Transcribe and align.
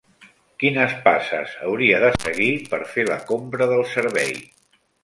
Quines 0.63 0.95
passes 1.03 1.53
hauria 1.67 2.01
de 2.05 2.11
seguir 2.25 2.51
per 2.73 2.81
fer 2.95 3.07
la 3.15 3.23
compra 3.35 3.71
del 3.75 3.89
servei? 3.97 4.37